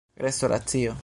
restoracio 0.17 0.95